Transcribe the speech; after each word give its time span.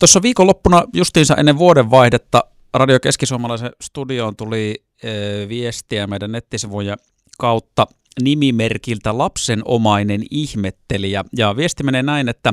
Tuossa 0.00 0.22
viikonloppuna 0.22 0.84
justiinsa 0.94 1.34
ennen 1.36 1.58
vuodenvaihdetta 1.58 2.44
Radio 2.74 3.00
Keski-Suomalaisen 3.00 3.70
studioon 3.82 4.36
tuli 4.36 4.84
e, 5.02 5.08
viestiä 5.48 6.06
meidän 6.06 6.32
nettisivujen 6.32 6.96
kautta 7.38 7.86
nimimerkiltä 8.22 9.18
lapsenomainen 9.18 10.22
ihmettelijä. 10.30 11.24
Ja 11.36 11.56
viesti 11.56 11.82
menee 11.82 12.02
näin, 12.02 12.28
että 12.28 12.52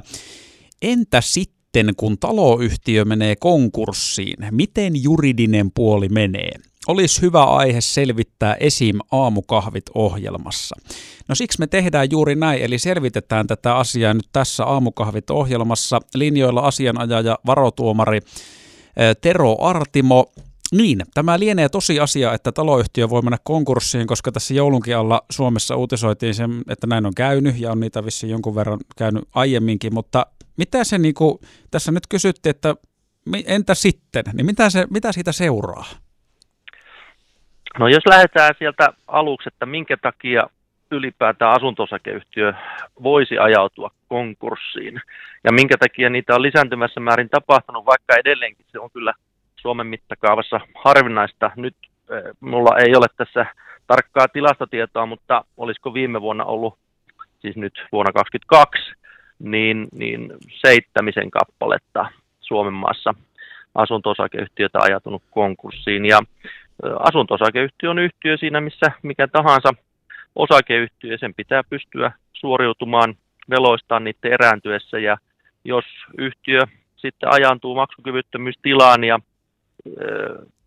entä 0.82 1.22
sitten 1.22 1.94
kun 1.98 2.18
taloyhtiö 2.18 3.06
menee 3.06 3.36
konkurssiin, 3.36 4.38
miten 4.52 5.04
juridinen 5.04 5.72
puoli 5.72 6.10
menee? 6.10 6.52
Olisi 6.88 7.22
hyvä 7.22 7.44
aihe 7.44 7.82
selvittää 7.82 8.56
esim. 8.60 8.98
aamukahvit 9.12 9.86
ohjelmassa. 9.96 10.76
No 11.28 11.36
siksi 11.36 11.60
me 11.60 11.68
tehdään 11.68 12.12
juuri 12.12 12.36
näin, 12.36 12.62
eli 12.62 12.80
selvitetään 12.80 13.48
tätä 13.48 13.76
asiaa 13.76 14.14
nyt 14.14 14.28
tässä 14.34 14.66
aamukahvit 14.66 15.30
ohjelmassa. 15.30 16.00
Linjoilla 16.16 16.62
asianajaja 16.62 17.40
varotuomari 17.46 18.20
Tero 19.22 19.58
Artimo. 19.62 20.32
Niin, 20.72 21.02
tämä 21.14 21.40
lienee 21.40 21.70
tosi 21.70 22.00
asia, 22.00 22.34
että 22.34 22.52
taloyhtiö 22.52 23.10
voi 23.10 23.22
mennä 23.22 23.38
konkurssiin, 23.44 24.08
koska 24.08 24.32
tässä 24.32 24.54
joulunkin 24.54 24.98
alla 24.98 25.22
Suomessa 25.32 25.76
uutisoitiin 25.76 26.36
sen, 26.36 26.62
että 26.70 26.88
näin 26.88 27.06
on 27.06 27.14
käynyt 27.16 27.60
ja 27.60 27.72
on 27.72 27.80
niitä 27.80 28.06
vissiin 28.06 28.32
jonkun 28.32 28.56
verran 28.56 28.80
käynyt 28.98 29.24
aiemminkin, 29.34 29.94
mutta 29.94 30.26
mitä 30.58 30.84
se 30.84 30.98
niin 30.98 31.14
kuin, 31.14 31.38
tässä 31.72 31.92
nyt 31.92 32.08
kysyttiin, 32.08 32.50
että 32.50 32.76
entä 33.46 33.76
sitten, 33.76 34.24
niin 34.34 34.46
mitä, 34.46 34.70
se, 34.70 34.88
mitä 34.90 35.12
siitä 35.12 35.32
seuraa? 35.32 35.86
No 37.80 37.88
jos 37.88 38.06
lähdetään 38.06 38.54
sieltä 38.60 38.94
aluksi, 39.08 39.50
että 39.50 39.66
minkä 39.66 39.98
takia 39.98 40.44
ylipäätään 40.92 41.52
asuntosakeyhtiö 41.52 42.54
voisi 43.04 43.38
ajautua 43.38 43.92
konkurssiin 44.08 45.02
ja 45.44 45.52
minkä 45.52 45.78
takia 45.78 46.10
niitä 46.10 46.36
on 46.36 46.42
lisääntymässä 46.42 47.00
määrin 47.00 47.30
tapahtunut, 47.30 47.86
vaikka 47.86 48.16
edelleenkin 48.16 48.66
se 48.72 48.80
on 48.80 48.92
kyllä 48.92 49.14
Suomen 49.56 49.88
mittakaavassa 49.88 50.60
harvinaista. 50.84 51.52
Nyt 51.56 51.76
eh, 52.12 52.24
mulla 52.40 52.78
ei 52.78 52.96
ole 52.96 53.06
tässä 53.18 53.46
tarkkaa 53.88 54.28
tilastotietoa, 54.28 55.06
mutta 55.06 55.46
olisiko 55.58 55.94
viime 55.94 56.22
vuonna 56.22 56.46
ollut, 56.46 56.78
siis 57.40 57.56
nyt 57.56 57.74
vuonna 57.92 58.12
2022, 58.12 58.94
niin, 59.40 59.88
niin 59.92 60.34
seittämisen 60.66 61.32
kappaletta 61.32 62.06
Suomen 62.40 62.74
maassa 62.74 63.14
asunto-osakeyhtiötä 63.76 64.80
ajatunut 64.82 65.24
konkurssiin. 65.32 66.06
Ja 66.06 66.20
asunto-osakeyhtiö 67.00 67.90
on 67.90 68.00
yhtiö 68.00 68.38
siinä, 68.38 68.62
missä 68.62 68.92
mikä 69.04 69.28
tahansa 69.28 69.70
osakeyhtiö, 70.36 71.18
sen 71.18 71.34
pitää 71.34 71.64
pystyä 71.70 72.12
suoriutumaan 72.34 73.16
veloistaan 73.50 74.04
niiden 74.04 74.34
erääntyessä. 74.34 75.00
Ja 75.00 75.18
jos 75.64 75.86
yhtiö 76.18 76.62
sitten 76.96 77.34
ajantuu 77.34 77.76
maksukyvyttömyystilaan 77.76 79.04
ja 79.04 79.20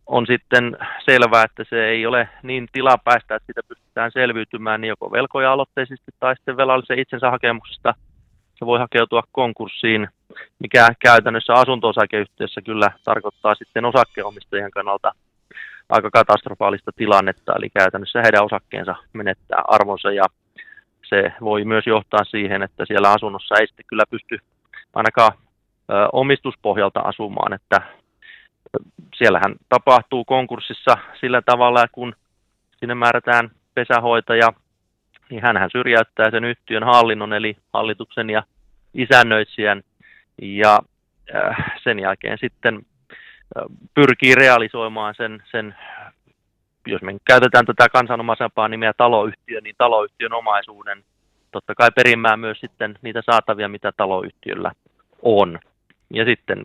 on 0.06 0.26
sitten 0.26 0.76
selvää, 1.04 1.44
että 1.44 1.64
se 1.70 1.84
ei 1.84 2.06
ole 2.06 2.28
niin 2.42 2.68
tilapäistä, 2.72 3.34
että 3.34 3.46
sitä 3.46 3.60
pystytään 3.68 4.12
selviytymään 4.12 4.80
niin 4.80 4.88
joko 4.88 5.10
velkoja-aloitteisesti 5.10 6.12
tai 6.20 6.36
sitten 6.36 6.56
velallisen 6.56 6.98
itsensä 6.98 7.30
hakemuksesta 7.30 7.94
se 8.60 8.66
voi 8.66 8.78
hakeutua 8.78 9.22
konkurssiin, 9.32 10.08
mikä 10.58 10.88
käytännössä 10.98 11.52
asunto-osakeyhtiössä 11.52 12.62
kyllä 12.62 12.90
tarkoittaa 13.04 13.54
sitten 13.54 13.84
osakkeenomistajien 13.84 14.70
kannalta 14.70 15.12
aika 15.90 16.10
katastrofaalista 16.10 16.90
tilannetta, 16.96 17.52
eli 17.56 17.70
käytännössä 17.70 18.22
heidän 18.22 18.44
osakkeensa 18.44 18.94
menettää 19.12 19.62
arvonsa 19.68 20.12
ja 20.12 20.24
se 21.08 21.32
voi 21.40 21.64
myös 21.64 21.86
johtaa 21.86 22.24
siihen, 22.24 22.62
että 22.62 22.84
siellä 22.86 23.12
asunnossa 23.12 23.54
ei 23.60 23.66
sitten 23.66 23.86
kyllä 23.88 24.04
pysty 24.10 24.38
ainakaan 24.94 25.32
omistuspohjalta 26.12 27.00
asumaan, 27.00 27.52
että 27.52 27.80
siellähän 29.14 29.54
tapahtuu 29.68 30.24
konkurssissa 30.24 30.96
sillä 31.20 31.42
tavalla, 31.42 31.88
kun 31.92 32.14
sinne 32.76 32.94
määrätään 32.94 33.50
pesähoitaja, 33.74 34.52
niin 35.30 35.42
hän 35.42 35.68
syrjäyttää 35.72 36.30
sen 36.30 36.44
yhtiön 36.44 36.82
hallinnon, 36.84 37.32
eli 37.32 37.56
hallituksen 37.72 38.30
ja 38.30 38.42
isännöitsijän, 38.94 39.82
ja 40.42 40.78
sen 41.84 41.98
jälkeen 41.98 42.38
sitten 42.40 42.80
pyrkii 43.94 44.34
realisoimaan 44.34 45.14
sen, 45.14 45.42
sen, 45.50 45.74
jos 46.86 47.02
me 47.02 47.16
käytetään 47.24 47.66
tätä 47.66 47.88
kansanomaisempaa 47.88 48.68
nimeä 48.68 48.92
taloyhtiö, 48.96 49.60
niin 49.60 49.74
taloyhtiön 49.78 50.32
omaisuuden, 50.32 51.04
totta 51.50 51.74
kai 51.74 51.88
perimään 51.94 52.40
myös 52.40 52.60
sitten 52.60 52.98
niitä 53.02 53.22
saatavia, 53.26 53.68
mitä 53.68 53.92
taloyhtiöllä 53.96 54.72
on. 55.22 55.58
Ja 56.10 56.24
sitten 56.24 56.64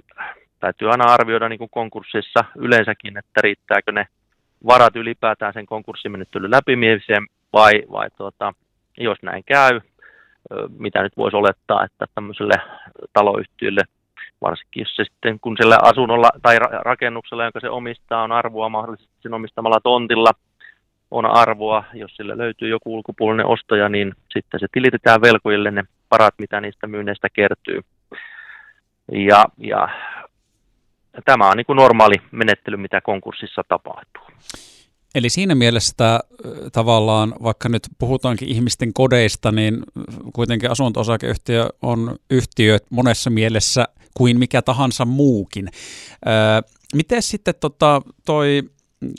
täytyy 0.60 0.92
aina 0.92 1.14
arvioida 1.14 1.50
niin 1.50 1.60
kuin 1.60 1.70
konkurssissa 1.70 2.46
yleensäkin, 2.56 3.18
että 3.18 3.42
riittääkö 3.42 3.92
ne 3.92 4.08
varat 4.66 4.96
ylipäätään 4.96 5.54
sen 5.54 5.66
konkurssimenettelyn 5.66 6.52
läpimiemiseen 6.52 7.28
vai, 7.54 7.84
vai 7.92 8.10
tuota, 8.18 8.54
jos 8.98 9.18
näin 9.22 9.44
käy, 9.44 9.82
mitä 10.78 11.04
nyt 11.04 11.18
voisi 11.18 11.38
olettaa, 11.38 11.84
että 11.84 12.06
tämmöiselle 12.16 12.56
taloyhtiölle 13.14 13.82
varsinkin 14.46 14.82
jos 14.82 14.96
se 14.96 15.04
sitten, 15.04 15.40
kun 15.40 15.58
sillä 15.62 15.78
asunnolla 15.82 16.30
tai 16.42 16.60
rakennuksella, 16.60 17.44
jonka 17.44 17.60
se 17.60 17.70
omistaa, 17.70 18.24
on 18.24 18.32
arvoa 18.32 18.70
mahdollisesti 18.70 19.14
sen 19.22 19.34
omistamalla 19.34 19.80
tontilla, 19.84 20.32
on 21.12 21.26
arvoa, 21.26 21.84
jos 21.94 22.16
sillä 22.16 22.38
löytyy 22.38 22.70
joku 22.70 22.94
ulkopuolinen 22.96 23.46
ostaja, 23.46 23.90
niin 23.90 24.14
sitten 24.34 24.60
se 24.60 24.68
tilitetään 24.72 25.22
velkojille 25.22 25.72
ne 25.72 25.84
parat, 26.10 26.34
mitä 26.38 26.62
niistä 26.62 26.88
myynneistä 26.88 27.28
kertyy. 27.34 27.82
Ja, 29.12 29.46
ja 29.58 29.88
tämä 31.26 31.50
on 31.50 31.58
niin 31.58 31.66
kuin 31.66 31.78
normaali 31.78 32.16
menettely, 32.32 32.78
mitä 32.78 33.02
konkurssissa 33.02 33.62
tapahtuu. 33.68 34.24
Eli 35.16 35.30
siinä 35.30 35.56
mielessä 35.56 36.20
tavallaan, 36.74 37.34
vaikka 37.44 37.70
nyt 37.70 37.84
puhutaankin 38.00 38.48
ihmisten 38.50 38.94
kodeista, 38.94 39.52
niin 39.52 39.84
kuitenkin 40.34 40.72
asunto-osakeyhtiö 40.72 41.66
on 41.82 42.16
yhtiö 42.30 42.78
monessa 42.90 43.30
mielessä 43.30 43.86
kuin 44.18 44.40
mikä 44.40 44.62
tahansa 44.62 45.06
muukin. 45.06 45.70
miten 46.96 47.22
sitten 47.22 47.54
tota, 47.60 48.02
toi, 48.26 48.64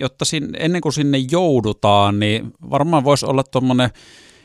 jotta 0.00 0.24
sin, 0.24 0.48
ennen 0.58 0.80
kuin 0.80 0.92
sinne 0.92 1.18
joudutaan, 1.30 2.18
niin 2.18 2.52
varmaan 2.70 3.04
voisi 3.04 3.26
olla 3.26 3.42
tuommoinen 3.42 3.90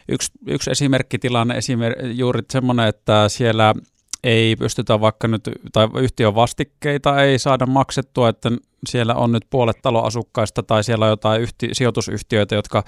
yksi, 0.08 0.32
yksi 0.48 0.72
esimerkkitilanne 0.72 1.58
esimer, 1.58 2.06
juuri 2.06 2.42
semmoinen, 2.52 2.88
että 2.88 3.30
siellä 3.30 3.74
ei 4.24 4.56
pystytä 4.56 5.02
vaikka 5.02 5.28
nyt, 5.28 5.50
tai 5.72 5.88
yhtiön 6.00 6.36
vastikkeita 6.36 7.24
ei 7.24 7.40
saada 7.40 7.66
maksettua, 7.66 8.30
että 8.30 8.52
siellä 8.90 9.16
on 9.16 9.32
nyt 9.32 9.46
puolet 9.50 9.78
taloasukkaista 9.82 10.64
tai 10.64 10.84
siellä 10.84 11.06
on 11.06 11.12
jotain 11.12 11.42
yhti, 11.42 11.70
sijoitusyhtiöitä, 11.72 12.56
jotka 12.56 12.84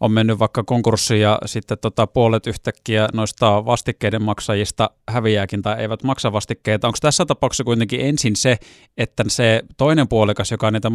on 0.00 0.12
mennyt 0.12 0.38
vaikka 0.38 0.64
konkurssiin 0.64 1.20
ja 1.20 1.38
sitten 1.46 1.78
tota 1.78 2.06
puolet 2.06 2.46
yhtäkkiä 2.46 3.08
noista 3.12 3.64
vastikkeiden 3.64 4.22
maksajista 4.22 4.90
häviääkin 5.08 5.62
tai 5.62 5.80
eivät 5.80 6.02
maksa 6.02 6.32
vastikkeita. 6.32 6.86
Onko 6.86 6.98
tässä 7.00 7.26
tapauksessa 7.26 7.64
kuitenkin 7.64 8.00
ensin 8.00 8.36
se, 8.36 8.56
että 8.96 9.24
se 9.28 9.62
toinen 9.76 10.08
puolikas, 10.08 10.50
joka 10.50 10.70
niitä 10.70 10.88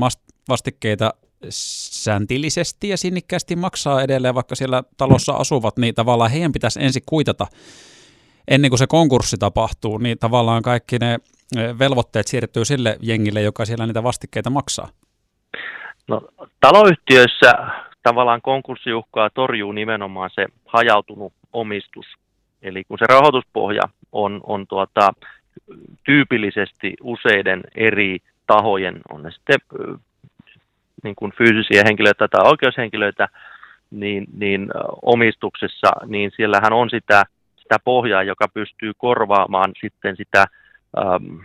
vastikkeita 0.50 1.14
sääntillisesti 1.50 2.90
ja 2.90 2.98
sinnikkäästi 2.98 3.56
maksaa 3.56 4.02
edelleen, 4.02 4.36
vaikka 4.36 4.56
siellä 4.56 4.84
talossa 4.98 5.34
asuvat, 5.34 5.78
niin 5.78 5.96
tavallaan 5.96 6.32
heidän 6.32 6.52
pitäisi 6.52 6.84
ensin 6.84 7.04
kuitata 7.06 7.48
ennen 8.48 8.72
kuin 8.72 8.80
se 8.80 8.88
konkurssi 8.88 9.38
tapahtuu, 9.38 9.98
niin 9.98 10.20
tavallaan 10.20 10.62
kaikki 10.62 10.98
ne 11.00 11.18
velvoitteet 11.80 12.28
siirtyy 12.28 12.66
sille 12.66 12.98
jengille, 13.02 13.42
joka 13.42 13.66
siellä 13.66 13.88
niitä 13.88 14.04
vastikkeita 14.04 14.50
maksaa? 14.50 14.90
No, 16.08 16.22
taloyhtiöissä 16.60 17.54
tavallaan 18.04 18.42
konkurssiuhkaa 18.42 19.30
torjuu 19.30 19.72
nimenomaan 19.72 20.30
se 20.34 20.46
hajautunut 20.66 21.34
omistus. 21.54 22.06
Eli 22.62 22.84
kun 22.84 22.98
se 23.00 23.06
rahoituspohja 23.10 23.82
on, 24.12 24.42
on 24.44 24.68
tuota, 24.68 25.14
tyypillisesti 26.04 26.94
useiden 27.02 27.62
eri 27.76 28.20
tahojen, 28.48 29.02
on 29.10 29.24
ne 29.24 29.32
sitten 29.32 29.60
niin 31.04 31.16
kuin 31.16 31.34
fyysisiä 31.38 31.84
henkilöitä 31.86 32.28
tai 32.28 32.42
oikeushenkilöitä, 32.46 33.28
niin, 33.92 34.26
niin 34.38 34.68
omistuksessa, 35.02 35.88
niin 36.06 36.32
siellähän 36.36 36.74
on 36.74 36.90
sitä, 36.90 37.24
sitä 37.56 37.78
pohjaa, 37.84 38.24
joka 38.24 38.48
pystyy 38.54 38.92
korvaamaan 38.98 39.72
sitten 39.82 40.16
sitä 40.16 40.46
äm, 40.98 41.40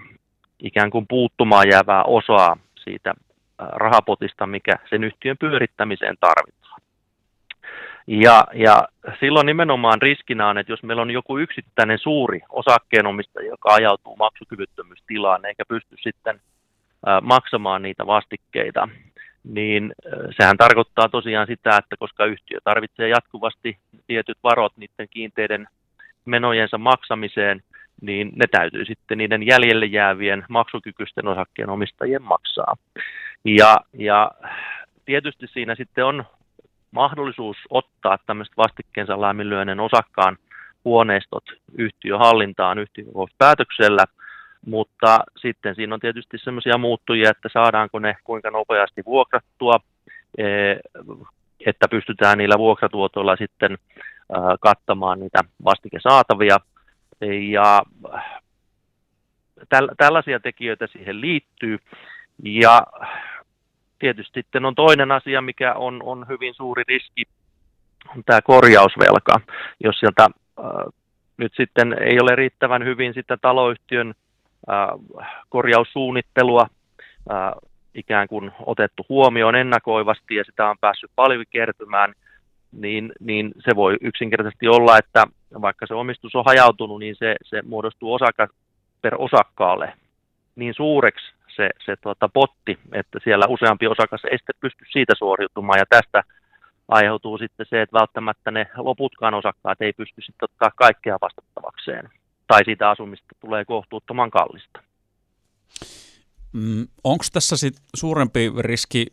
ikään 0.59 0.91
kuin 0.91 1.07
puuttumaan 1.09 1.69
jäävää 1.69 2.03
osaa 2.05 2.57
siitä 2.85 3.15
rahapotista, 3.59 4.47
mikä 4.47 4.73
sen 4.91 5.05
yhtiön 5.05 5.37
pyörittämiseen 5.39 6.17
tarvitaan. 6.21 6.81
Ja, 8.07 8.45
ja 8.55 8.89
silloin 9.21 9.47
nimenomaan 9.47 10.03
riskinä 10.03 10.49
on, 10.49 10.59
että 10.59 10.73
jos 10.73 10.83
meillä 10.83 11.03
on 11.03 11.11
joku 11.11 11.39
yksittäinen 11.39 11.99
suuri 11.99 12.41
osakkeenomistaja, 12.49 13.49
joka 13.49 13.75
ajautuu 13.75 14.17
maksukyvyttömyystilaan 14.17 15.45
eikä 15.45 15.65
pysty 15.69 15.97
sitten 16.03 16.41
maksamaan 17.23 17.83
niitä 17.83 18.07
vastikkeita, 18.07 18.89
niin 19.45 19.93
sehän 20.37 20.57
tarkoittaa 20.57 21.09
tosiaan 21.09 21.47
sitä, 21.47 21.77
että 21.77 21.97
koska 21.99 22.25
yhtiö 22.25 22.59
tarvitsee 22.65 23.09
jatkuvasti 23.09 23.79
tietyt 24.07 24.39
varot 24.43 24.73
niiden 24.77 25.09
kiinteiden 25.11 25.69
menojensa 26.25 26.79
maksamiseen, 26.79 27.63
niin 28.01 28.33
ne 28.37 28.47
täytyy 28.51 28.85
sitten 28.85 29.19
niiden 29.19 29.47
jäljelle 29.47 29.87
jäävien 29.87 30.45
maksukykyisten 30.49 31.29
osakkeen 31.29 31.71
omistajien 31.71 32.23
maksaa. 32.23 32.77
Ja, 33.45 33.77
ja 33.93 34.31
tietysti 35.05 35.47
siinä 35.47 35.75
sitten 35.75 36.05
on 36.05 36.25
mahdollisuus 36.91 37.57
ottaa 37.71 38.19
tämmöistä 38.27 38.55
vastikkeensa 38.57 39.21
laiminlyöneen 39.21 39.81
osakkaan 39.81 40.37
huoneistot 40.85 41.45
yhtiöhallintaan 41.79 42.79
yhtiökokouspäätöksellä, 42.79 44.05
mutta 44.67 45.19
sitten 45.37 45.75
siinä 45.75 45.95
on 45.95 46.01
tietysti 46.01 46.39
semmoisia 46.39 46.79
muuttujia, 46.79 47.31
että 47.31 47.49
saadaanko 47.53 47.99
ne 47.99 48.17
kuinka 48.25 48.51
nopeasti 48.51 49.03
vuokrattua, 49.07 49.81
e, 50.39 50.45
että 51.67 51.89
pystytään 51.91 52.39
niillä 52.39 52.59
vuokratuotoilla 52.59 53.37
sitten 53.37 53.79
kattamaan 54.61 55.21
niitä 55.21 55.39
vastikesaatavia. 55.65 56.57
Ja 57.51 57.83
tällaisia 59.97 60.41
tekijöitä 60.41 60.87
siihen 60.87 61.21
liittyy. 61.21 61.79
Ja 62.45 62.83
tietysti 63.99 64.41
sitten 64.41 64.65
on 64.65 64.75
toinen 64.75 65.13
asia, 65.13 65.43
mikä 65.43 65.75
on, 65.75 66.03
on 66.03 66.27
hyvin 66.29 66.55
suuri 66.55 66.83
riski, 66.89 67.23
on 68.17 68.23
tämä 68.27 68.43
korjausvelka. 68.43 69.41
Jos 69.85 69.99
sieltä 69.99 70.23
äh, 70.23 70.67
nyt 71.37 71.53
sitten 71.57 71.97
ei 72.01 72.21
ole 72.21 72.37
riittävän 72.37 72.85
hyvin 72.85 73.15
sitä 73.15 73.37
taloyhtiön 73.37 74.15
äh, 74.71 74.89
korjaussuunnittelua 75.49 76.67
äh, 77.33 77.53
ikään 77.95 78.29
kuin 78.29 78.53
otettu 78.67 79.07
huomioon 79.09 79.57
ennakoivasti 79.57 80.35
ja 80.35 80.45
sitä 80.45 80.71
on 80.71 80.77
päässyt 80.81 81.11
paljon 81.17 81.45
kertymään, 81.51 82.15
niin, 82.73 83.13
niin 83.21 83.53
se 83.59 83.77
voi 83.77 83.97
yksinkertaisesti 84.01 84.69
olla, 84.69 84.99
että 84.99 85.25
vaikka 85.63 85.87
se 85.87 85.95
omistus 85.95 86.35
on 86.35 86.45
hajautunut, 86.47 86.99
niin 86.99 87.17
se, 87.17 87.37
se 87.45 87.63
muodostuu 87.63 88.15
osaka 88.15 88.49
per 89.03 89.15
osakkaalle 89.19 89.93
niin 90.59 90.75
suureksi, 90.75 91.27
se, 91.57 91.71
se 91.87 91.97
tuota, 91.97 92.29
potti, 92.29 92.79
että 92.93 93.19
siellä 93.25 93.47
useampi 93.47 93.87
osakas 93.87 94.21
ei 94.25 94.39
sitten 94.39 94.61
pysty 94.61 94.85
siitä 94.93 95.15
suoriutumaan. 95.19 95.79
Ja 95.79 95.87
tästä 95.89 96.23
aiheutuu 96.89 97.39
sitten 97.39 97.67
se, 97.71 97.83
että 97.83 97.99
välttämättä 97.99 98.51
ne 98.51 98.67
loputkaan 98.77 99.35
osakkaat 99.35 99.83
ei 99.83 99.93
pysty 99.93 100.21
sitten 100.23 100.49
ottaa 100.51 100.71
kaikkea 100.77 101.19
vastattavakseen. 101.21 102.09
Tai 102.47 102.65
siitä 102.65 102.91
asumista 102.91 103.27
tulee 103.41 103.65
kohtuuttoman 103.65 104.31
kallista. 104.31 104.83
Mm, 106.53 106.87
Onko 107.05 107.25
tässä 107.33 107.57
sitten 107.57 107.85
suurempi 107.97 108.53
riski 108.59 109.07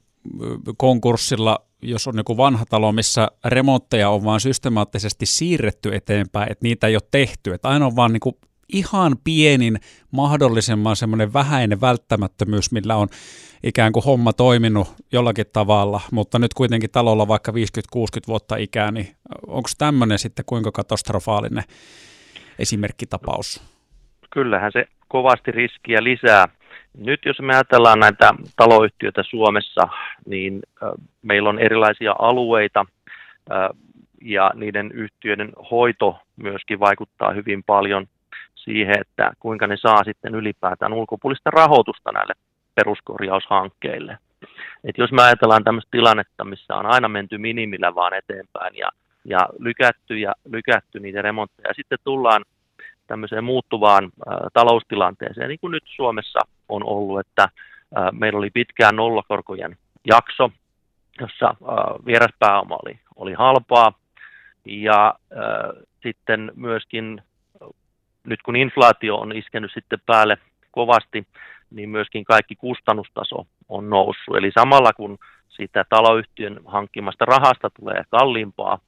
konkurssilla, 0.77 1.59
jos 1.81 2.07
on 2.07 2.17
joku 2.17 2.37
vanha 2.37 2.65
talo, 2.69 2.91
missä 2.91 3.27
remontteja 3.45 4.09
on 4.09 4.23
vaan 4.23 4.39
systemaattisesti 4.39 5.25
siirretty 5.25 5.95
eteenpäin, 5.95 6.51
että 6.51 6.63
niitä 6.63 6.87
ei 6.87 6.95
ole 6.95 7.09
tehty, 7.11 7.53
että 7.53 7.69
aina 7.69 7.85
on 7.85 7.95
vaan 7.95 8.13
niin 8.13 8.35
ihan 8.73 9.15
pienin 9.23 9.77
mahdollisimman 10.11 10.95
semmoinen 10.95 11.33
vähäinen 11.33 11.81
välttämättömyys, 11.81 12.71
millä 12.71 12.95
on 12.95 13.07
ikään 13.63 13.91
kuin 13.91 14.05
homma 14.05 14.33
toiminut 14.33 14.87
jollakin 15.11 15.45
tavalla, 15.53 16.01
mutta 16.11 16.39
nyt 16.39 16.53
kuitenkin 16.53 16.91
talolla 16.91 17.27
vaikka 17.27 17.51
50-60 17.51 17.55
vuotta 18.27 18.55
ikää, 18.55 18.91
niin 18.91 19.07
onko 19.47 19.69
tämmöinen 19.77 20.19
sitten 20.19 20.45
kuinka 20.45 20.71
katastrofaalinen 20.71 21.63
esimerkkitapaus? 22.59 23.63
Kyllähän 24.29 24.71
se 24.71 24.85
kovasti 25.07 25.51
riskiä 25.51 26.03
lisää. 26.03 26.47
Nyt 26.97 27.19
jos 27.25 27.39
me 27.39 27.53
ajatellaan 27.53 27.99
näitä 27.99 28.33
taloyhtiöitä 28.55 29.23
Suomessa, 29.29 29.87
niin 30.27 30.61
meillä 31.21 31.49
on 31.49 31.59
erilaisia 31.59 32.15
alueita 32.19 32.85
ja 34.21 34.51
niiden 34.55 34.91
yhtiöiden 34.91 35.51
hoito 35.71 36.19
myöskin 36.35 36.79
vaikuttaa 36.79 37.33
hyvin 37.33 37.63
paljon 37.63 38.07
siihen, 38.65 38.95
että 39.01 39.31
kuinka 39.39 39.67
ne 39.67 39.77
saa 39.77 40.03
sitten 40.03 40.35
ylipäätään 40.35 40.93
ulkopuolista 40.93 41.49
rahoitusta 41.49 42.11
näille 42.11 42.33
peruskorjaushankkeille. 42.75 44.17
Et 44.83 44.97
jos 44.97 45.11
me 45.11 45.21
ajatellaan 45.23 45.63
tämmöistä 45.63 45.91
tilannetta, 45.91 46.43
missä 46.43 46.75
on 46.75 46.85
aina 46.85 47.07
menty 47.07 47.37
minimillä 47.37 47.95
vaan 47.95 48.13
eteenpäin 48.13 48.75
ja, 48.75 48.89
ja 49.25 49.39
lykätty 49.59 50.17
ja 50.17 50.33
lykätty 50.49 50.99
niitä 50.99 51.21
remontteja, 51.21 51.69
ja 51.69 51.73
sitten 51.73 51.97
tullaan 52.03 52.45
tämmöiseen 53.07 53.43
muuttuvaan 53.43 54.03
ä, 54.03 54.09
taloustilanteeseen, 54.53 55.47
niin 55.49 55.59
kuin 55.59 55.71
nyt 55.71 55.83
Suomessa 55.85 56.39
on 56.69 56.83
ollut, 56.85 57.19
että 57.19 57.43
ä, 57.43 57.49
meillä 58.11 58.37
oli 58.39 58.49
pitkään 58.49 58.95
nollakorkojen 58.95 59.77
jakso, 60.07 60.51
jossa 61.21 61.47
ä, 61.47 61.55
vieraspääoma 62.05 62.77
oli, 62.85 62.99
oli 63.15 63.33
halpaa, 63.33 63.93
ja 64.65 65.07
ä, 65.07 65.35
sitten 66.03 66.51
myöskin 66.55 67.21
nyt 68.25 68.41
kun 68.41 68.55
inflaatio 68.55 69.15
on 69.15 69.35
iskenyt 69.35 69.71
sitten 69.73 69.99
päälle 70.05 70.37
kovasti, 70.71 71.27
niin 71.71 71.89
myöskin 71.89 72.25
kaikki 72.25 72.55
kustannustaso 72.55 73.47
on 73.69 73.89
noussut. 73.89 74.37
Eli 74.37 74.51
samalla 74.51 74.93
kun 74.93 75.17
siitä 75.49 75.85
taloyhtiön 75.89 76.59
hankkimasta 76.65 77.25
rahasta 77.25 77.69
tulee 77.69 78.03
kalliimpaa, 78.09 78.79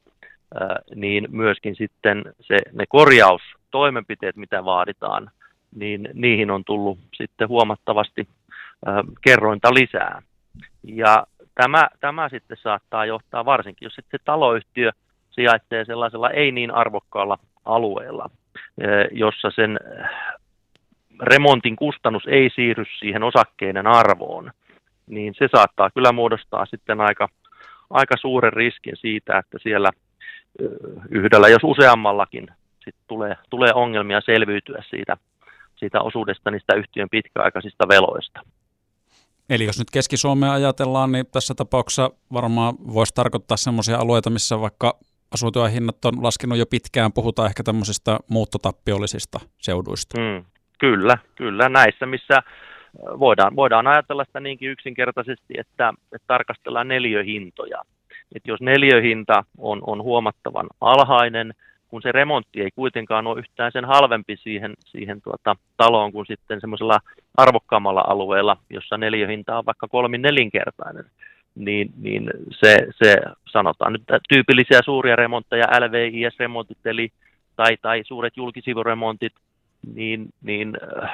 niin 0.96 1.28
myöskin 1.32 1.76
sitten 1.76 2.24
se, 2.42 2.58
ne 2.74 2.86
korjaustoimenpiteet, 2.90 4.36
mitä 4.36 4.66
vaaditaan, 4.66 5.32
niin 5.76 6.10
niihin 6.14 6.52
on 6.52 6.64
tullut 6.66 7.00
sitten 7.14 7.48
huomattavasti 7.48 8.28
kerrointa 9.24 9.74
lisää. 9.74 10.22
Ja 10.84 11.28
tämä, 11.56 11.88
tämä 12.00 12.30
sitten 12.30 12.58
saattaa 12.62 13.06
johtaa 13.06 13.46
varsinkin, 13.46 13.86
jos 13.86 13.96
sitten 13.96 14.20
taloyhtiö 14.26 14.92
sijaitsee 15.30 15.86
sellaisella 15.86 16.30
ei 16.30 16.52
niin 16.52 16.72
arvokkaalla 16.72 17.38
alueella, 17.66 18.30
jossa 19.12 19.52
sen 19.56 19.80
remontin 21.22 21.76
kustannus 21.76 22.24
ei 22.28 22.50
siirry 22.56 22.86
siihen 23.00 23.24
osakkeiden 23.24 23.88
arvoon, 23.88 24.52
niin 25.08 25.34
se 25.38 25.48
saattaa 25.56 25.90
kyllä 25.90 26.12
muodostaa 26.12 26.66
sitten 26.66 27.02
aika, 27.02 27.30
aika 27.90 28.18
suuren 28.22 28.54
riskin 28.54 28.98
siitä, 28.98 29.38
että 29.38 29.58
siellä 29.64 29.92
yhdellä, 31.10 31.48
jos 31.48 31.64
useammallakin, 31.64 32.48
sit 32.84 32.96
tulee, 33.08 33.36
tulee 33.50 33.74
ongelmia 33.74 34.22
selviytyä 34.26 34.84
siitä, 34.90 35.18
siitä 35.76 36.02
osuudesta 36.02 36.52
niistä 36.52 36.76
yhtiön 36.76 37.10
pitkäaikaisista 37.10 37.88
veloista. 37.88 38.42
Eli 39.50 39.66
jos 39.66 39.80
nyt 39.80 39.92
Keski-Suomea 39.92 40.54
ajatellaan, 40.54 41.12
niin 41.12 41.26
tässä 41.32 41.54
tapauksessa 41.56 42.12
varmaan 42.34 42.76
voisi 42.94 43.14
tarkoittaa 43.14 43.58
sellaisia 43.58 43.98
alueita, 43.98 44.30
missä 44.30 44.62
vaikka 44.62 44.98
asuntojen 45.34 45.72
hinnat 45.72 46.06
on 46.06 46.24
laskenut 46.24 46.58
jo 46.58 46.66
pitkään, 46.66 47.14
puhutaan 47.14 47.48
ehkä 47.48 47.64
tämmöisistä 47.64 48.20
muuttotappiollisista 48.30 49.40
seuduista. 49.58 50.20
Mm, 50.20 50.46
kyllä, 50.80 51.18
kyllä 51.36 51.70
näissä, 51.70 52.06
missä 52.06 52.44
voidaan, 53.20 53.56
voidaan 53.56 53.88
ajatella 53.88 54.26
sitä 54.26 54.40
niinkin 54.40 54.70
yksinkertaisesti, 54.70 55.54
että, 55.58 55.94
että 56.14 56.28
tarkastellaan 56.28 56.88
neliöhintoja. 56.88 57.82
Et 58.36 58.48
jos 58.48 58.62
neliöhinta 58.62 59.44
on, 59.58 59.80
on 59.88 60.04
huomattavan 60.04 60.68
alhainen, 60.82 61.54
kun 61.88 62.02
se 62.02 62.12
remontti 62.12 62.62
ei 62.62 62.72
kuitenkaan 62.72 63.28
ole 63.28 63.40
yhtään 63.40 63.72
sen 63.72 63.86
halvempi 63.86 64.38
siihen, 64.38 64.74
siihen 64.86 65.22
tuota, 65.22 65.56
taloon 65.78 66.12
kuin 66.12 66.26
sitten 66.26 66.62
semmoisella 66.62 67.00
arvokkaammalla 67.38 68.04
alueella, 68.08 68.58
jossa 68.70 68.98
neliöhinta 68.98 69.58
on 69.58 69.66
vaikka 69.66 69.88
kolmin 69.88 70.22
nelinkertainen, 70.22 71.06
niin, 71.58 71.94
niin 71.98 72.30
se, 72.64 72.76
se 73.04 73.18
sanotaan 73.52 73.94
nyt 73.94 74.04
tyypillisiä 74.30 74.80
suuria 74.86 75.16
remontteja, 75.16 75.80
LVIS-remontit 75.80 76.86
eli, 76.86 77.10
tai, 77.56 77.78
tai 77.82 78.04
suuret 78.08 78.38
julkisivuremontit, 78.38 79.34
niin, 79.94 80.30
niin 80.42 80.78
äh, 81.04 81.10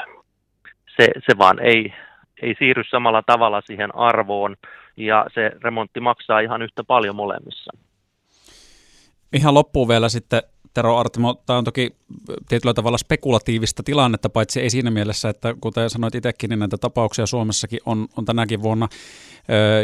se, 0.97 1.07
se 1.25 1.37
vaan 1.37 1.59
ei, 1.59 1.93
ei 2.41 2.55
siirry 2.59 2.83
samalla 2.83 3.23
tavalla 3.25 3.61
siihen 3.61 3.95
arvoon 3.95 4.55
ja 4.97 5.25
se 5.33 5.51
remontti 5.63 5.99
maksaa 5.99 6.39
ihan 6.39 6.61
yhtä 6.61 6.83
paljon 6.83 7.15
molemmissa. 7.15 7.71
Ihan 9.33 9.53
loppuun 9.53 9.87
vielä 9.87 10.09
sitten 10.09 10.41
Tero 10.73 10.97
Artimo, 10.97 11.41
tämä 11.45 11.57
on 11.59 11.63
toki 11.63 11.95
tietyllä 12.49 12.73
tavalla 12.73 12.97
spekulatiivista 12.97 13.83
tilannetta, 13.83 14.29
paitsi 14.29 14.61
ei 14.61 14.69
siinä 14.69 14.91
mielessä, 14.91 15.29
että 15.29 15.55
kuten 15.61 15.89
sanoit 15.89 16.15
itsekin, 16.15 16.49
niin 16.49 16.59
näitä 16.59 16.77
tapauksia 16.77 17.25
Suomessakin 17.25 17.79
on, 17.85 18.07
on 18.17 18.25
tänäkin 18.25 18.61
vuonna 18.61 18.87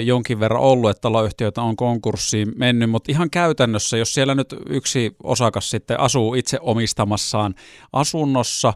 jonkin 0.03 0.39
verran 0.39 0.61
ollut, 0.61 0.89
että 0.89 1.01
taloyhtiöitä 1.01 1.61
on 1.61 1.75
konkurssiin 1.75 2.51
mennyt, 2.55 2.89
mutta 2.89 3.11
ihan 3.11 3.29
käytännössä, 3.29 3.97
jos 3.97 4.13
siellä 4.13 4.35
nyt 4.35 4.55
yksi 4.69 5.15
osakas 5.23 5.69
sitten 5.69 5.99
asuu 5.99 6.33
itse 6.33 6.57
omistamassaan 6.61 7.55
asunnossa, 7.93 8.73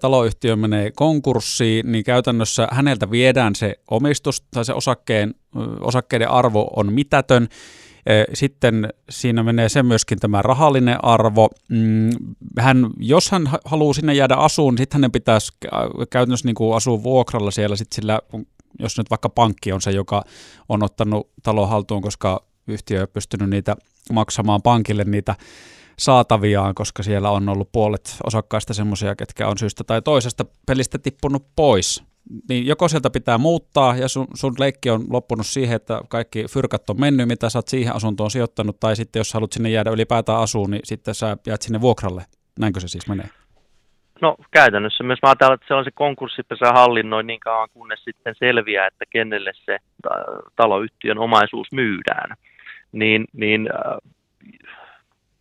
taloyhtiö 0.00 0.56
menee 0.56 0.90
konkurssiin, 0.96 1.92
niin 1.92 2.04
käytännössä 2.04 2.68
häneltä 2.70 3.10
viedään 3.10 3.54
se 3.54 3.74
omistus 3.90 4.40
tai 4.40 4.64
se 4.64 4.72
osakkeen, 4.72 5.34
osakkeiden 5.80 6.30
arvo 6.30 6.70
on 6.76 6.92
mitätön, 6.92 7.48
sitten 8.34 8.88
siinä 9.10 9.42
menee 9.42 9.68
se 9.68 9.82
myöskin 9.82 10.18
tämä 10.18 10.42
rahallinen 10.42 11.04
arvo. 11.04 11.50
Mm, 11.68 12.10
hän, 12.58 12.86
jos 12.98 13.30
hän 13.30 13.48
haluaa 13.64 13.92
sinne 13.92 14.14
jäädä 14.14 14.34
asuun, 14.34 14.74
niin 14.74 14.82
sitten 14.82 14.98
hänen 14.98 15.12
pitäisi 15.12 15.52
käytännössä 16.10 16.46
niin 16.46 16.54
kuin 16.54 16.76
asua 16.76 17.02
vuokralla 17.02 17.50
siellä 17.50 17.76
sit 17.76 17.92
sillä, 17.92 18.20
jos 18.78 18.98
nyt 18.98 19.10
vaikka 19.10 19.28
pankki 19.28 19.72
on 19.72 19.80
se, 19.80 19.90
joka 19.90 20.24
on 20.68 20.82
ottanut 20.82 21.30
talon 21.42 21.68
haltuun, 21.68 22.02
koska 22.02 22.44
yhtiö 22.66 23.00
ei 23.00 23.06
pystynyt 23.06 23.50
niitä 23.50 23.76
maksamaan 24.12 24.62
pankille 24.62 25.04
niitä 25.04 25.34
saataviaan, 25.98 26.74
koska 26.74 27.02
siellä 27.02 27.30
on 27.30 27.48
ollut 27.48 27.72
puolet 27.72 28.16
osakkaista 28.26 28.74
semmoisia, 28.74 29.16
ketkä 29.16 29.48
on 29.48 29.58
syystä 29.58 29.84
tai 29.84 30.02
toisesta 30.02 30.44
pelistä 30.66 30.98
tippunut 30.98 31.46
pois. 31.56 32.02
Niin 32.48 32.66
joko 32.66 32.88
sieltä 32.88 33.10
pitää 33.10 33.38
muuttaa 33.38 33.96
ja 33.96 34.08
sun, 34.08 34.26
sun 34.34 34.54
leikki 34.58 34.90
on 34.90 35.06
loppunut 35.10 35.46
siihen, 35.46 35.76
että 35.76 36.00
kaikki 36.08 36.44
fyrkat 36.50 36.90
on 36.90 37.00
mennyt, 37.00 37.28
mitä 37.28 37.50
sä 37.50 37.58
oot 37.58 37.68
siihen 37.68 37.94
asuntoon 37.94 38.30
sijoittanut, 38.30 38.80
tai 38.80 38.96
sitten 38.96 39.20
jos 39.20 39.34
haluat 39.34 39.52
sinne 39.52 39.70
jäädä 39.70 39.90
ylipäätään 39.90 40.40
asuun, 40.40 40.70
niin 40.70 40.80
sitten 40.84 41.14
sä 41.14 41.36
jäät 41.46 41.62
sinne 41.62 41.80
vuokralle. 41.80 42.26
Näinkö 42.58 42.80
se 42.80 42.88
siis 42.88 43.08
menee? 43.08 43.28
No 44.20 44.36
käytännössä 44.50 45.04
myös 45.04 45.18
mä 45.22 45.28
ajatellaan, 45.28 45.54
että 45.54 45.68
se 45.68 45.74
on 45.74 45.84
se 45.84 45.90
konkurssipesä 45.94 46.72
hallinnoi 46.72 47.22
niin 47.24 47.40
kauan, 47.40 47.68
kunnes 47.72 48.04
sitten 48.04 48.34
selviää, 48.38 48.86
että 48.86 49.04
kenelle 49.10 49.52
se 49.54 49.78
taloyhtiön 50.56 51.18
omaisuus 51.18 51.72
myydään. 51.72 52.36
Niin, 52.92 53.24
niin 53.32 53.68
äh, 53.74 53.98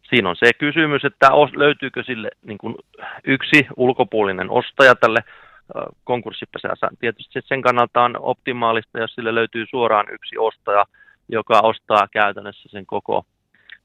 siinä 0.09 0.29
on 0.29 0.35
se 0.35 0.53
kysymys, 0.53 1.05
että 1.05 1.29
löytyykö 1.55 2.03
sille 2.03 2.29
niin 2.45 2.57
kuin 2.57 2.75
yksi 3.23 3.67
ulkopuolinen 3.77 4.49
ostaja 4.49 4.95
tälle 4.95 5.19
äh, 5.19 5.83
konkurssipesäänsä. 6.03 6.87
Tietysti 6.99 7.39
sen 7.45 7.61
kannalta 7.61 8.01
on 8.03 8.15
optimaalista, 8.19 8.99
jos 8.99 9.15
sille 9.15 9.35
löytyy 9.35 9.65
suoraan 9.69 10.05
yksi 10.11 10.37
ostaja, 10.37 10.85
joka 11.29 11.59
ostaa 11.59 12.07
käytännössä 12.11 12.69
sen 12.69 12.85
koko, 12.85 13.25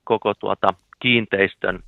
koko 0.04 0.34
tuota 0.34 0.68
kiinteistön 1.00 1.78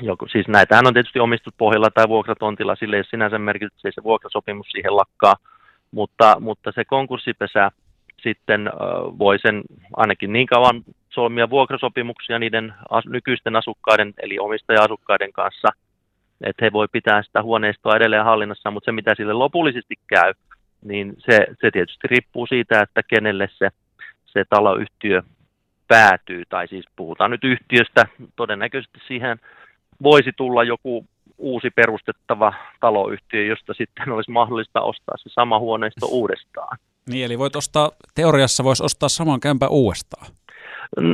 Joku, 0.00 0.26
siis 0.28 0.48
näitähän 0.48 0.86
on 0.86 0.94
tietysti 0.94 1.20
omistuspohjalla 1.20 1.90
tai 1.90 2.08
vuokratontilla, 2.08 2.76
sille 2.76 2.96
ei 2.96 3.04
sinänsä 3.04 3.38
merkitys, 3.38 3.82
se 3.82 4.02
vuokrasopimus 4.02 4.66
siihen 4.66 4.96
lakkaa, 4.96 5.34
mutta, 5.90 6.36
mutta 6.40 6.72
se 6.72 6.84
konkurssipesä 6.84 7.70
sitten 8.22 8.66
äh, 8.68 8.72
voi 9.18 9.38
sen 9.38 9.62
ainakin 9.96 10.32
niin 10.32 10.46
kauan 10.46 10.82
solmia 11.10 11.50
vuokrasopimuksia 11.50 12.38
niiden 12.38 12.74
as, 12.90 13.06
nykyisten 13.06 13.56
asukkaiden, 13.56 14.14
eli 14.22 14.38
omistaja-asukkaiden 14.38 15.32
kanssa, 15.32 15.68
että 16.40 16.64
he 16.64 16.72
voi 16.72 16.86
pitää 16.92 17.22
sitä 17.22 17.42
huoneistoa 17.42 17.96
edelleen 17.96 18.24
hallinnassa, 18.24 18.70
mutta 18.70 18.84
se 18.84 18.92
mitä 18.92 19.14
sille 19.16 19.32
lopullisesti 19.32 19.94
käy, 20.06 20.32
niin 20.84 21.14
se, 21.18 21.46
se 21.60 21.70
tietysti 21.70 22.08
riippuu 22.08 22.46
siitä, 22.46 22.80
että 22.80 23.02
kenelle 23.02 23.48
se, 23.52 23.68
se 24.26 24.44
taloyhtiö 24.50 25.22
päätyy, 25.88 26.42
tai 26.48 26.68
siis 26.68 26.84
puhutaan 26.96 27.30
nyt 27.30 27.44
yhtiöstä, 27.44 28.06
todennäköisesti 28.36 29.00
siihen 29.06 29.40
voisi 30.02 30.30
tulla 30.36 30.64
joku 30.64 31.06
uusi 31.38 31.70
perustettava 31.70 32.52
taloyhtiö, 32.80 33.44
josta 33.44 33.74
sitten 33.74 34.12
olisi 34.14 34.30
mahdollista 34.30 34.80
ostaa 34.80 35.16
se 35.16 35.30
sama 35.32 35.58
huoneisto 35.58 36.06
uudestaan. 36.06 36.78
Niin, 37.10 37.24
eli 37.24 37.38
voit 37.38 37.56
ostaa, 37.56 37.90
teoriassa 38.14 38.64
voisi 38.64 38.84
ostaa 38.84 39.08
saman 39.08 39.40
kämpän 39.40 39.70
uudestaan. 39.70 40.26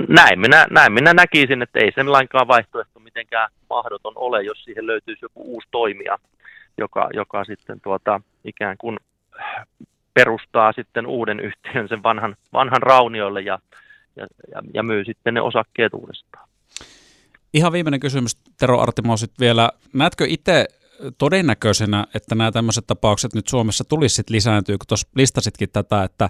Näin 0.09 0.41
minä, 0.41 0.67
näin 0.71 0.93
minä 0.93 1.15
näkisin, 1.15 1.63
että 1.63 1.79
ei 1.79 1.93
sen 1.95 2.13
lainkaan 2.13 2.49
vaihtoehto 2.49 3.01
mitenkään 3.01 3.51
mahdoton 3.71 4.13
ole, 4.17 4.43
jos 4.43 4.65
siihen 4.65 4.87
löytyisi 4.87 5.25
joku 5.25 5.55
uusi 5.55 5.69
toimija, 5.71 6.19
joka, 6.79 7.09
joka 7.15 7.45
sitten 7.45 7.81
tuota, 7.81 8.21
ikään 8.45 8.77
kuin 8.79 8.97
perustaa 10.15 10.73
sitten 10.73 11.07
uuden 11.07 11.41
yhtiön 11.41 11.89
sen 11.89 12.03
vanhan, 12.03 12.37
vanhan 12.53 12.83
raunioille 12.83 13.41
ja, 13.41 13.59
ja, 14.17 14.27
ja, 14.53 14.63
ja 14.75 14.83
myy 14.83 15.05
sitten 15.05 15.35
ne 15.35 15.41
osakkeet 15.41 15.95
uudestaan. 15.95 16.49
Ihan 17.57 17.73
viimeinen 17.73 18.01
kysymys, 18.01 18.37
Tero 18.59 18.81
Artimo, 18.81 19.15
vielä. 19.41 19.71
Näetkö 19.93 20.27
itse 20.29 20.67
todennäköisenä, 21.19 22.07
että 22.15 22.35
nämä 22.35 22.53
tämmöiset 22.53 22.87
tapaukset 22.87 23.35
nyt 23.35 23.49
Suomessa 23.49 23.85
tulisi 23.85 24.23
lisääntyä, 24.31 24.77
kun 24.79 24.87
tuossa 24.89 25.09
listasitkin 25.15 25.69
tätä, 25.73 26.03
että 26.03 26.29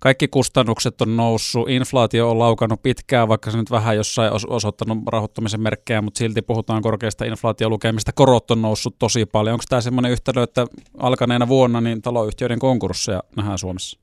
kaikki 0.00 0.28
kustannukset 0.28 1.00
on 1.00 1.16
noussut, 1.16 1.68
inflaatio 1.68 2.30
on 2.30 2.38
laukannut 2.38 2.82
pitkään, 2.82 3.28
vaikka 3.28 3.50
se 3.50 3.58
nyt 3.58 3.70
vähän 3.70 3.96
jossain 3.96 4.32
os- 4.32 4.46
osoittanut 4.48 4.98
rahoittamisen 5.12 5.60
merkkejä, 5.60 6.02
mutta 6.02 6.18
silti 6.18 6.42
puhutaan 6.42 6.82
korkeasta 6.82 7.24
inflaatiolukemista, 7.24 8.12
korot 8.14 8.50
on 8.50 8.62
noussut 8.62 8.98
tosi 8.98 9.26
paljon. 9.26 9.52
Onko 9.52 9.64
tämä 9.68 9.80
semmoinen 9.80 10.12
yhtälö, 10.12 10.42
että 10.42 10.66
alkaneena 10.98 11.48
vuonna 11.48 11.80
niin 11.80 12.02
taloyhtiöiden 12.02 12.58
konkursseja 12.58 13.22
nähdään 13.36 13.58
Suomessa? 13.58 14.00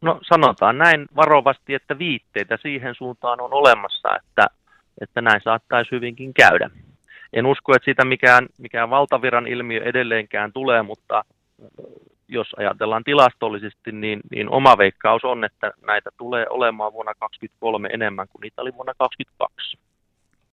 No 0.00 0.20
sanotaan 0.28 0.78
näin 0.78 1.06
varovasti, 1.16 1.74
että 1.74 1.98
viitteitä 1.98 2.58
siihen 2.62 2.94
suuntaan 2.98 3.40
on 3.40 3.52
olemassa, 3.52 4.08
että 4.16 4.46
että 5.00 5.20
näin 5.20 5.40
saattaisi 5.44 5.90
hyvinkin 5.90 6.34
käydä. 6.34 6.70
En 7.32 7.46
usko, 7.46 7.74
että 7.74 7.84
siitä 7.84 8.04
mikään, 8.04 8.46
mikään 8.58 8.90
valtaviran 8.90 9.46
ilmiö 9.46 9.82
edelleenkään 9.84 10.52
tulee, 10.52 10.82
mutta 10.82 11.24
jos 12.28 12.54
ajatellaan 12.56 13.04
tilastollisesti, 13.04 13.92
niin, 13.92 14.20
niin 14.30 14.50
oma 14.50 14.78
veikkaus 14.78 15.24
on, 15.24 15.44
että 15.44 15.72
näitä 15.86 16.10
tulee 16.16 16.46
olemaan 16.50 16.92
vuonna 16.92 17.14
2023 17.14 17.88
enemmän 17.92 18.28
kuin 18.28 18.40
niitä 18.40 18.62
oli 18.62 18.74
vuonna 18.74 18.94
2022. 18.98 19.87